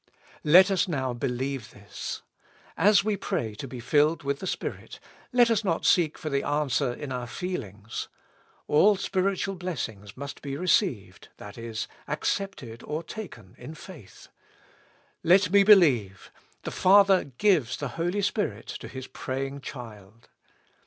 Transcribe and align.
Let 0.43 0.71
us 0.71 0.87
now 0.87 1.13
believe 1.13 1.69
this. 1.69 2.23
As 2.75 3.03
we 3.03 3.15
pray 3.15 3.53
to 3.53 3.67
be 3.67 3.79
filled 3.79 4.23
with 4.23 4.39
the 4.39 4.47
Spirit, 4.47 4.99
let 5.31 5.51
us 5.51 5.63
not 5.63 5.85
seek 5.85 6.17
for 6.17 6.31
the 6.31 6.41
answer 6.41 6.91
in 6.91 7.11
our 7.11 7.27
feelings. 7.27 8.07
All 8.67 8.95
spiritual 8.95 9.53
blessings 9.53 10.17
must 10.17 10.41
be 10.41 10.57
received, 10.57 11.27
that 11.37 11.55
is, 11.55 11.87
accepted 12.07 12.81
or 12.81 13.03
taken 13.03 13.53
in 13.59 13.75
faith. 13.75 14.29
^ 14.31 14.35
Let 15.21 15.51
me 15.51 15.61
believe, 15.63 16.31
the 16.63 16.71
Father 16.71 17.23
gives 17.25 17.77
the 17.77 17.89
Holy 17.89 18.23
Spirit 18.23 18.65
to 18.79 18.87
His 18.87 19.05
praying 19.05 19.61
child. 19.61 20.29